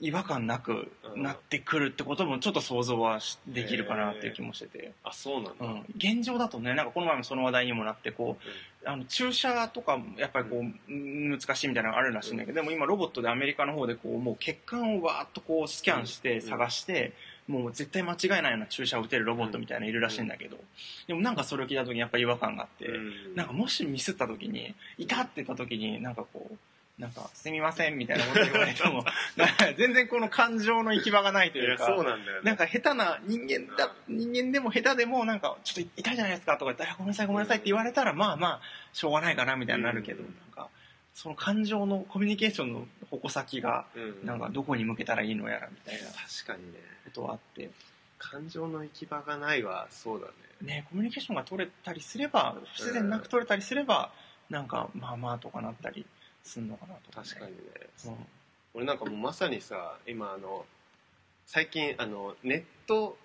[0.00, 1.22] 違和感なくうん。
[1.22, 8.36] なってくるってこともちょっと想像はしできるかなっていう気もしてて、あそうなんだ、うん、現状だとねなんかこの前もその話題にもなってこ
[8.84, 11.30] うあの注射とかやっぱりこう、うん。
[11.30, 17.12] 難しいみたいなのがあるらしいんだけど、でも今ロボットでアメリカの方でこうもう血管をわーっとこうスキャンして探して、
[17.46, 20.58] もう絶対間違いないような注射を打てるロボットみたいなのいるらしいんだけど、
[21.06, 22.98] でもなんかそれを聞いた時にやっぱ違和感があって、う
[23.32, 23.34] ん。
[23.34, 26.56] なんかもしミスった時に、いたって言った時に、なんかこう、
[26.98, 29.04] なんか、すみませんみたいなこと言われても、
[29.78, 32.44] 全然この感情の行き場がないというか、そうなんだよね。
[32.44, 38.60] なんか下手な人間だ、人間でも下手でもなんか、ちょっと痛いじゃないですかとか言ったら、ごめんなさいごめんなさいって言われたら、まあまあ、
[38.92, 40.34] しょうがないかなみたいになるけど、うん。
[40.40, 40.68] なんか、
[41.14, 44.26] その感情のコミュニケーションの矛先が、うん。
[44.26, 46.80] なんかどこに向けたらいいのやらみたいなこ確かにね。
[47.14, 47.70] とはあって、
[48.18, 50.32] 感情の行き場がないはそうだね。
[50.60, 54.10] ね、コミュニケーションが取れたりすれば、不自然なく取れたりすれば、
[54.50, 56.04] なんか、まあまあとかなったり
[56.44, 57.58] すんのかなと、確かにね、
[58.06, 58.14] うん。
[58.74, 60.64] 俺なんかもうまさにさ今あの
[61.46, 63.16] 最近あのネット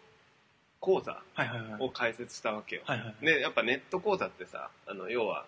[0.80, 1.82] 講座はいはいはい。
[1.82, 3.26] を開設したわけよ、はいはいはい。
[3.26, 5.46] でやっぱネット講座ってさあの要は、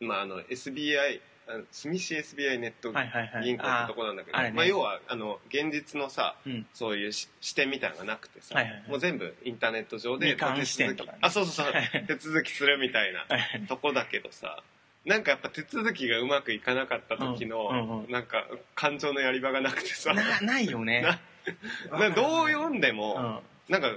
[0.00, 3.44] まあ、あの SBI あの住市 SBI ネットはいはいはい。
[3.44, 4.56] 銀行ってとこなんだけど、ああれね。
[4.56, 6.66] まあ、要はあの現実のさ、うん。
[6.72, 8.90] そういうし視点みたいなのがなくてさ、はいはいはい。
[8.90, 11.72] もう全部インターネット上で手続きねあそうそうそう。
[11.72, 12.04] はい。
[12.06, 13.66] 手続きするみたいなはいはい。
[13.66, 14.62] とこだけどさ
[15.04, 21.02] なんかやっぱ手続きがうまくいかなかった時の、うんうんうんなんか感情のやり場がなくてさな、ないよね。
[21.90, 23.40] などう読んでうも、ん。
[23.68, 23.88] なんか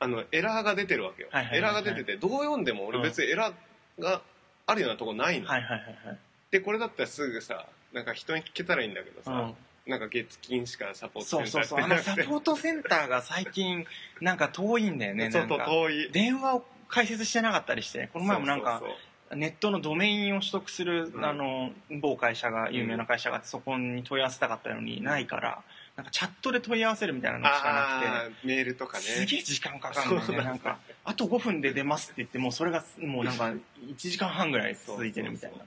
[0.00, 4.22] あのエラーが出てるわけよ、はいはいはいエラーが出ててどう読んでも俺別にエラーが
[4.66, 6.18] あるようなとこないの、はいはいはいはい。
[6.50, 11.84] でこれだったらすぐさなんか人に聞けたらいいんだけどさ、うんなんか月金しかサポーそうトセンタそうそう。
[11.84, 13.84] あのーやってなくてサポートセンターが最近、
[14.20, 15.28] なんか遠いんだよね。
[15.32, 18.98] そう遠い電話を開設してなかったりして、この前もなんかそう、そう
[19.34, 25.62] ネットのドメインを取得する、うんあの、某会社が、有名な会社がそこに問い合わせたかったのに、ないから、
[25.96, 30.26] なんかチャットで問い合わせるみたいなのしかなくて、メールとかねすげえ時間かかるんだよね。
[30.26, 35.64] そうなんんか、あと5分で出ますって言って、もうそれがもうなんか1時間半ぐらい続いてるみたいな。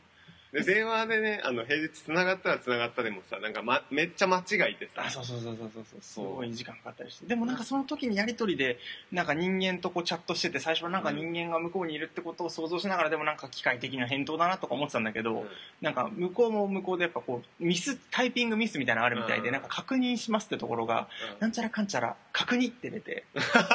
[0.55, 5.03] で電話でねあの平日つながったらつながったでもさなんか、ま、めっちゃ間違いてさ。
[5.05, 6.01] あ、そうそうそうそうそうそう。
[6.01, 6.35] すそう。
[6.35, 7.25] ごい時間かかったりして。
[7.25, 8.79] でもなんかその時にやりとりで、
[9.11, 15.47] なんか人間とこうチャットしてて、最初はなんか人間が向こうにいるってことを想像しながら、でもなんか機械的な返答だなとか思ってたんだけど、うん。
[15.81, 19.53] なんか向こうも向こうでやっぱこう、ミス、タイピングミスみたいなのあるみたいで、うん。
[19.53, 21.39] なんか確認しますってところが、うん。
[21.41, 23.25] なんちゃらかんちゃら、確認って出て、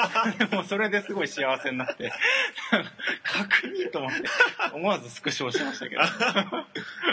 [0.51, 2.13] もうそれですごい幸せになって、
[3.23, 4.23] 確認と思って、
[4.73, 6.03] 思わずスクショをしましたけど。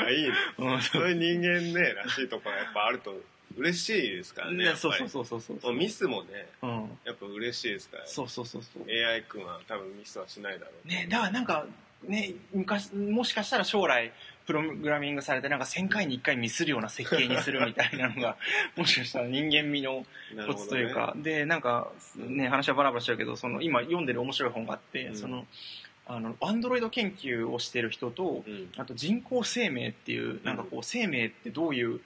[0.06, 0.34] あいいね。
[0.58, 0.82] うん。
[0.82, 3.15] そういう人間ねらしいところがやっぱあると
[3.58, 5.04] 嬉しいですからねやっぱり。
[5.04, 5.74] ねそうそうそうそう。
[5.74, 6.70] ミスもねうん。
[7.06, 8.08] やっぱ嬉しいですから。
[8.08, 8.84] そうそうそうそう。
[8.89, 11.65] AI 君は多分ミスはしないだろうね、だからなんか、
[12.08, 14.12] ね、昔、もしかしたら将来、
[14.46, 18.38] プログラミングされて、なんか1000回に1回ミスるような設計にするみたいなのが、
[18.78, 20.06] もしかしたら人間味の
[20.48, 25.15] コツというか、で、なんか、ね、話はバラバラしてるけど、その、今読んでる面白い本があって、うん。
[25.17, 25.46] その、
[26.08, 28.70] あの、アンドロイド研究をしてる人と、うん。
[28.78, 32.00] あと人工生命っていう、なんかこう、生命ってどういう、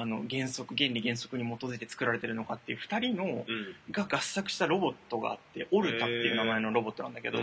[0.00, 3.44] あの、原則、原理原則に基づいて作られてるのかっていう二人の、うん。
[3.90, 7.38] が合作したロボットがあって、オルタっていう名前のロボットなんだけど、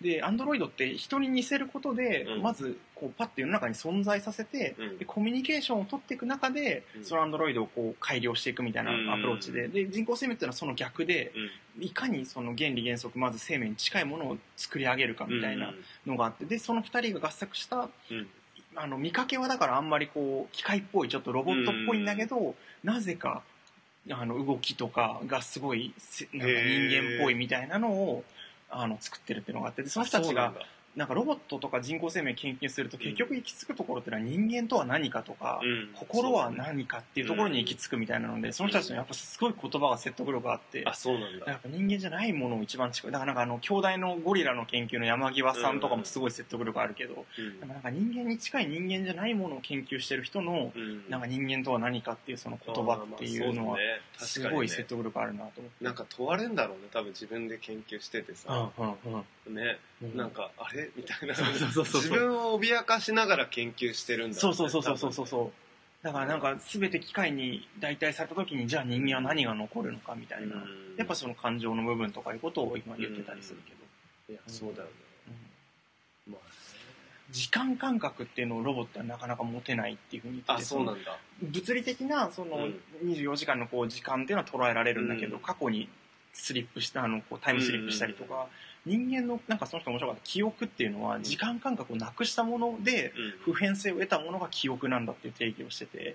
[0.00, 2.42] で、アンドロイドって人に似せることで、うん。
[2.42, 4.98] まず、こう、パッて世の中に存在させて、うん。
[4.98, 7.04] で、コミュニケーションを取っていく中で、うん。
[7.04, 15.74] そのアンドロイドをこう、改良していくみたいなうんアプローチで、で、人工生命っていうのはその逆で、うんいかにその原理原則、まず生命に近いものを作り上げるかみたいな
[16.06, 18.28] のがあって、で、その二人が合作した、うん
[18.76, 23.42] あの、見かけはだからあんまりこう、機械っぽい、ちょっとロボットっぽいんだけど、なぜか、
[24.10, 28.24] あの、動きとかがすごい、せなんか人間っぽいみたいなのを、
[28.70, 30.52] あの、作ってるっていうのがあって、でその人たちが
[30.96, 35.88] なん、かロボットとか人工生命研究すると結局行き着くところってのは人間とは何かとか、うん。
[35.94, 41.46] 心は何かっていうところに行き着くみたいなので、その人たちのやっぱすごい言葉が説得力があって、あそうなんだ。
[41.46, 43.10] やっぱ人間じゃないものを一番近い。
[43.10, 47.60] だからなんかあの、兄弟のゴリラの研究の山際さんとかもすごい説得力あるけど、うん。
[47.60, 51.10] でもなんか人間に近い人間じゃないものを研究してる人の、うん。
[51.10, 53.78] なんか人間とは何かっていうその言葉っていうのは
[54.16, 55.84] すごい説得力あるなと思って。
[55.84, 59.54] なんか問われんだろうね多分自分で研究しててさ、うんうんうん。
[59.54, 60.16] ねうん。
[60.16, 60.83] なんかあれ？
[60.96, 61.34] みたいな。
[61.34, 62.02] そうそうそうそう。
[62.02, 65.52] 自分を脅かしながら研究してるんだそうそうそうそうそううそうそう。
[66.04, 70.56] だからなんか全て機械に代替された時にじゃあ人間は何が残るのかみたいな、
[70.98, 73.72] やっぱその感情の部分とかいうことを今言ってたりするけ
[74.28, 74.90] ど、いやそうだよね。
[76.26, 76.32] うん。
[76.34, 76.40] まあ
[77.30, 81.18] 時間感覚っていうのをロボットはなかなか持てないっていうふうに言ってそうなんだ。
[81.42, 82.80] 物理的なそのうん。
[83.08, 85.42] 24時間のこう時間っていうのは捉えられるんだけど、うん。
[85.42, 85.88] 過去に
[86.34, 88.46] スリップしたあのこうタイムスリップしたりとか、
[88.86, 93.52] 人間のなんかその人面白かった記憶っていうのは時間感覚をなくしたものでうん。
[93.52, 96.14] 普遍性を得たものが記憶なんだっていう定義をしてて、ね。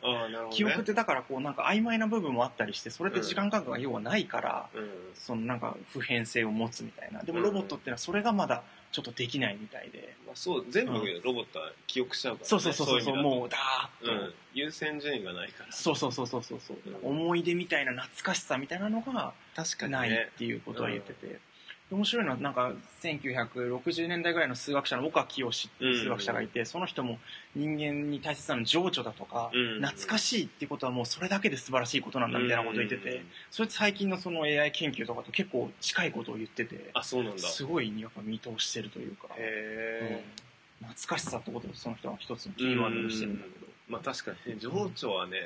[0.51, 4.89] 記憶ってだからこうなんか曖昧な部分もあったりしてそれって時間感覚が要はないから、うん。
[5.13, 7.21] そのなんか普遍性を持つみたいな。
[7.23, 7.45] でもうん。
[7.45, 10.15] ロボットっていうのはそれがまだちょっとできないみたいで。
[10.25, 12.49] まあ、そう全部うんロボットは記憶しちゃうから、ね。
[12.49, 15.71] そうそうそうそうそうもうダーッと、うん、優先順位がないから。
[15.71, 17.17] そうそうそうそうそうそう、うん。
[17.17, 21.39] 思い出みたいな懐かしさみたいなのが確かにないねっていうことは言ってて、で
[21.91, 22.71] 面白いのはなんか
[23.01, 27.17] 1960年代ぐらいの数学者の岡清っていう数学者がいて、その人も
[27.55, 29.81] 人間に大切なのは情緒だとか、うん。
[29.81, 37.39] 懐かしいっていうことはもうそれだけで素晴らしいことなんだみたいなことを言ってて、それって最近のその AI 研究とかと結構近いことを言っててあそうなんだ。
[37.39, 39.29] すごいやっぱ見通してるというか、
[40.01, 40.87] うん。
[40.89, 45.37] 懐かしさってことをその人は一つのキーワードにしてるんだけど、まあ確かにね情緒はね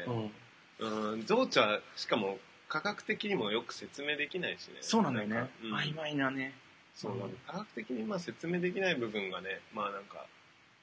[0.79, 1.13] うん。
[1.13, 1.25] うん。
[1.25, 2.37] 情緒はしかも
[2.73, 4.77] 科学的にもよく説明できないしね。
[4.81, 5.35] そうなんだよね。
[5.35, 5.75] かうん。
[5.75, 6.53] 曖昧なね。
[6.95, 7.11] そう。
[7.11, 10.25] なんだ科学的にまあ説明できない部分がねまあなんか、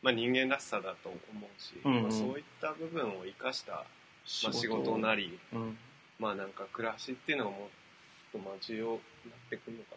[0.00, 2.02] まあ、人間らしさだと思うし、うんうん。
[2.02, 4.98] まあ、そういった部分を生かした、まあ、仕事。
[4.98, 5.76] なりうん。
[6.20, 7.60] まあなんか暮らしっていうのがもっ
[8.30, 9.96] とまあ重要になってくるのか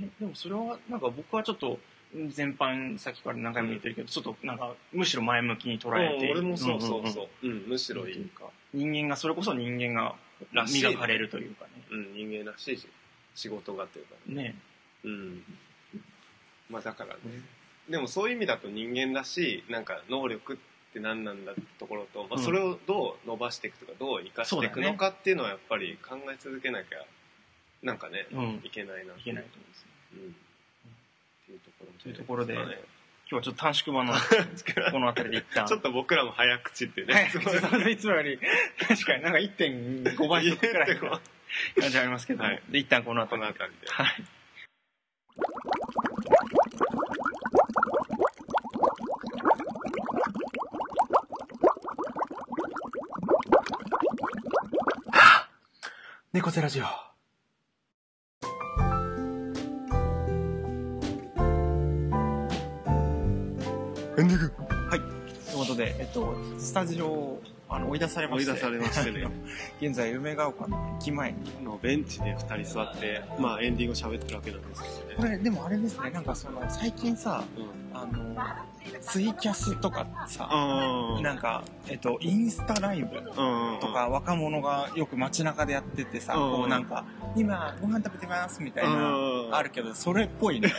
[0.00, 1.78] な、えでもそれはなんか僕はちょっと
[2.30, 6.24] 全般さっきから何回も言ってるけど、ちょっとなんかむしろ前向きに捉えて。
[6.24, 8.44] うん俺もそうそうんんんそう、うんむしろいい、か。
[8.72, 10.14] 人間がそれこそ人間が
[10.52, 11.70] らしいね磨かれるというかね。
[11.90, 12.88] うん、人間らしいし
[13.34, 14.42] 仕事がというかね。
[14.42, 14.54] ね。
[15.04, 15.42] うん。
[16.70, 17.20] まあだからね。
[17.88, 20.56] でもそういう意味だと人間らしいなんか能力っ
[20.92, 22.44] て何なんだってところと、まあ、うん。
[22.44, 26.98] それをどう伸ばしていくとかどう生かしていくのかっていうのはやっぱり考え続けなきゃ
[27.82, 28.60] なんかね、うん。
[28.64, 29.34] いけないなっいていう。
[29.36, 30.30] けないと思うんですようん。
[30.30, 30.32] っ
[31.46, 32.54] ていうところというところで。
[32.54, 32.78] まあね
[33.30, 34.14] 今日はちょっと短縮版の
[34.90, 35.66] この辺りで一旦。
[35.66, 38.40] ちょっと僕らも早口ってね、はい、いつもより
[38.88, 41.20] 確かになんか1.5倍速くらいの
[41.78, 42.62] 感じありますけど、はい。
[42.70, 43.92] で一旦このこ辺りの辺りで。
[43.92, 44.24] はい。
[56.32, 57.07] 猫背ラジオ
[64.18, 64.52] エンディング。
[64.90, 65.00] はい。
[65.00, 68.50] ということで、えっと、スタジオをあの追い出されまして。
[68.50, 69.28] 追い出されましてね。
[69.80, 71.64] 現在梅ヶ丘の駅前に。
[71.64, 75.14] のベンチで2人座って、まあエンディング喋ってるわけなんですけどね。
[75.18, 76.10] これでもあれですね。
[76.10, 77.88] なんかその最近さうん。
[77.98, 78.36] あの
[79.00, 87.04] ツイキャスとかさあなんか、えっと、インスタライブあとか若者がよく街中でやっててさ、うんこうなんか、
[87.36, 90.72] 今ご飯食べてますみたいな、うんあるけど、それっぽいね。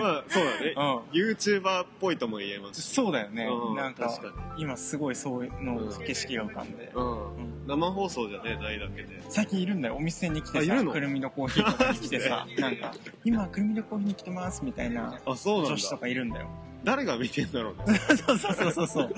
[0.00, 0.74] まあそうだね。
[0.76, 0.96] うん。
[1.12, 2.92] YouTuber っぽいとも言えますし。
[2.94, 3.46] そうだよね。
[3.46, 6.90] うんなんか確か今すごいそういうのうん景色が浮かんで。
[6.94, 7.36] うん。
[7.36, 9.22] うん生放送じゃねないだけで。
[9.28, 9.96] 最近いるんだよ。
[9.96, 12.92] お店に来てさ、くるみのコーヒーとかに来てさ、 なんか、
[13.24, 15.98] 今くるみのコーヒーに来てますみたいなあ、そうなん女子とだ。
[15.98, 16.48] かいるんだよ。
[16.82, 17.98] 誰が見てんだろうね。
[18.26, 19.14] そうそうそうそう。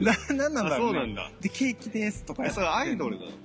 [0.00, 0.90] な、なんなんあ、だろね。
[0.90, 1.30] そううなんだ。
[1.42, 3.36] で、ケーキですとかそれアイドルなのか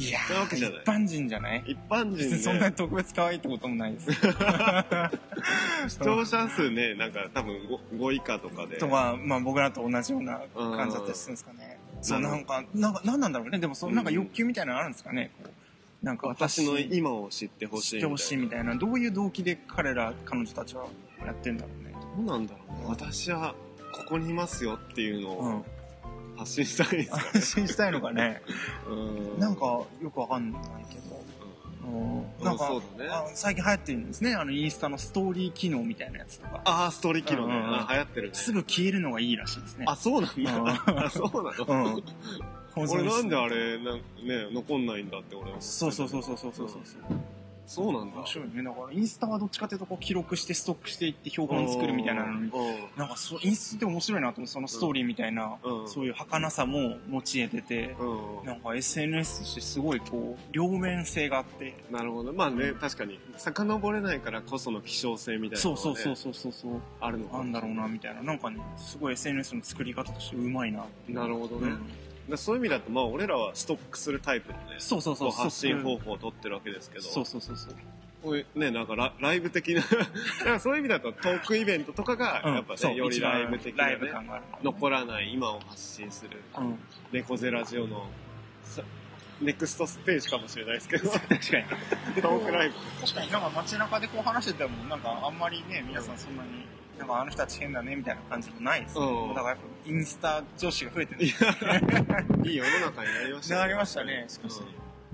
[0.00, 1.60] いや一般人じゃない？
[1.62, 4.10] な一般人 そんなにで、特別可愛いってこともないです。
[5.88, 7.54] 視聴者数ね、なんか多分
[7.92, 8.78] 5, 5以下とかで。
[8.78, 11.78] とは、まあ僕らと同じような感じだったりするんですかね。
[12.02, 13.58] そう、なんか、なんか、なんなんだろうね。
[13.58, 15.30] でも、そう、なんか欲求みたいなのあるんですかね。
[15.42, 15.50] こ
[16.02, 17.90] うなんか私の今を知ってほしい。
[17.90, 18.74] 知ってほしいみたいな。
[18.74, 20.86] どういう動機で彼ら、彼女たちは
[21.26, 21.94] やってんだろうね。
[22.16, 22.84] どうなんだろうね。
[22.88, 23.54] 私は
[23.92, 25.64] ここにいますよっていうのをうん。
[26.40, 27.12] 発信したいです。
[27.12, 28.40] 安心したいのかね。
[28.88, 28.94] う
[29.36, 31.20] んなんか、よくわかんないけど。
[31.84, 34.34] うんなんか、そうだねあ最近流行ってるんですね。
[34.34, 36.60] あの、インスタのストーリー機能みたいなやつとか。
[36.64, 37.54] ああ、ストーリー機能ね。
[37.54, 38.34] うんうんうんあ流行ってるね。
[38.34, 39.84] すぐ消えるのがいいらしいですね。
[39.88, 40.56] あ、そうなんだ。
[40.56, 42.02] うんあ、そうなうのん。
[42.72, 44.02] 保存俺なんであれ、なんね、
[44.52, 46.80] 残んないんだって俺はそうそうそうそうそうそうそう。
[47.70, 48.16] そうなんだ。
[48.16, 48.62] 面白いね。
[48.64, 52.50] だから、インスタはどっちかというと、こう、記録してストックしていって標本作るみたいなのに、うん
[52.96, 62.32] なんかそう、インスタって面白いなと思って、そのストーリーみたいな、うんそういう儚さも持ち得てて、うんなんか SNS としてすごいこう、両面性があって、なるほど。
[62.32, 68.22] まあね、確かに、遡れないからこその希少性みたいなのがねそうそうそうそうそうそう、あるのかなんだろうな、みたいな。
[68.22, 70.84] なんかね、すごい SNS の作り方としてうまいな。
[71.08, 71.68] なるほどね。
[71.68, 72.09] うん。
[72.30, 75.30] でそういう意味だと、まあ俺らはストックするタイプのね、そうそうそう。
[75.30, 77.74] 発信方法法を取ってるわけですけど、そうそうそうそう。
[78.22, 80.04] こういうね、なんかラライブ的な、 だか
[80.44, 84.42] らそういう意味だとトークイベントとかが、うんやっぱね、そうよりライブ的なね、ね。
[84.62, 86.78] 残らない今を発信する、うん。
[87.12, 88.06] 猫背ラジオの、
[88.62, 88.82] さ
[89.40, 91.40] ネクストステージかもしれないですけど、 確かに。
[92.22, 92.74] トークライブ。
[93.00, 99.04] 確かになんか街中でこう話してても、なんかあんまりね、皆さんそんなに、なんかあの人たち変だねみたいな感じもないですね。
[99.06, 101.24] うんだからやっぱインスタ女子が増えてる。
[101.24, 104.60] いい世の中になりましたなりましたね、しかし。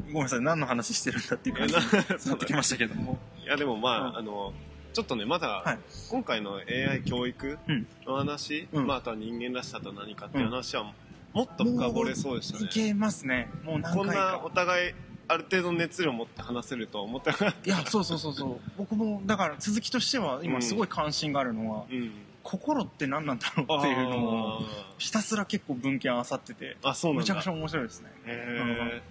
[0.09, 3.19] ごめんなさい、何の話してるんだっていううん感じにいやななってきましたけども。
[3.43, 4.53] いやでもまあ、うんあの、
[4.93, 5.79] ちょっとね、まだ、はい
[6.11, 10.93] 今回の AI 教育うんの話、うんまああとは人間らしさと何かっていう話は、
[11.33, 12.69] もっと深掘れそうでしたねい。
[12.69, 13.49] けますね。
[13.63, 14.43] もう何こんな回か。
[14.45, 14.95] お互い
[15.29, 18.57] ある程度の熱量を持って話せるとは思ってなかっいやそうそうそうそう。
[18.79, 22.13] 僕もだから続きとしては今すごい関心があるのは、たうん。
[22.43, 24.63] 心って何なんだろうっていうのを
[24.99, 27.35] ひたすら結構文献あさっててあそうなんだ。
[27.35, 28.13] めちゃくちゃ面白いですね。
[28.25, 29.03] へえ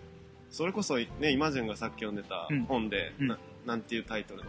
[0.50, 2.64] それこそねイマジンがさっき読んでたうん。
[2.64, 3.28] 本で、うん。
[3.28, 4.44] ななんていうタイトル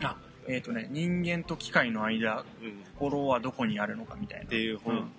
[0.48, 4.46] えっ、とね人間と機械の間うん、っ心はどこにあるのかみたいな。
[4.46, 5.10] ていう本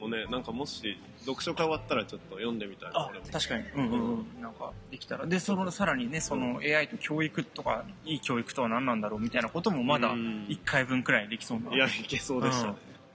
[0.00, 3.64] もね、なんかもし読書会終わったらちょっと読んでみたいな確かに。
[3.74, 4.42] うんうんうん。
[4.42, 5.26] なんかできたら。
[5.26, 10.46] でそのさらにねその AI と教育とかいい教育とは何なんだろうみたいなこともまだうん。
[10.48, 11.74] 1回分くらいできそうな。
[11.74, 12.74] いやいけそうでしたね、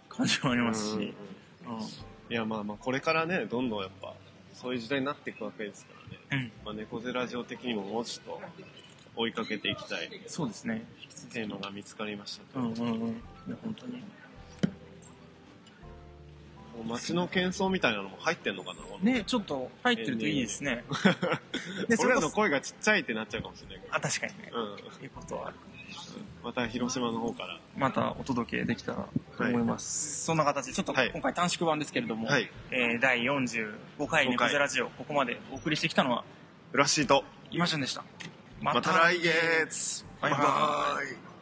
[0.10, 1.84] 感じもありますし、うんうんうん。
[1.84, 1.86] い
[2.30, 4.14] やまあまあこれからねどんどんやっぱ
[4.54, 5.94] そういう時代になっていくわけですか
[6.32, 6.66] らね、うん。
[6.66, 8.42] まあ、猫背ラジオ的にももうちょっと
[9.16, 10.10] 追いかけていきたい。
[10.28, 10.86] そうですね。
[11.32, 13.10] テーマが見つかりましたうんうんうん。
[13.10, 13.14] い
[13.50, 14.04] や本当に
[16.86, 20.84] 街の喧騒みたいなのも入ってんのかなねちょっと入ってるといいですね。
[21.88, 23.96] でそ俺らの声がちっちゃいってなっちゃうかもしれないけど。
[23.96, 24.52] あ確かにね。
[24.54, 24.60] う
[25.02, 25.04] ん。
[25.04, 25.58] いうことはある
[26.44, 27.60] また広島の方から。
[27.78, 29.08] またお届けできたら
[29.38, 31.12] と思います、そんな形でちょっとはい。
[31.12, 32.50] 今回短縮版ですけれども、はい。
[32.72, 36.24] えー第45回猫背ラジオここまでお送りしてきたのは
[36.72, 37.24] フラッシーと。
[37.52, 38.04] いませんでした。
[38.62, 40.06] また来月。
[40.22, 41.33] バイバイバイ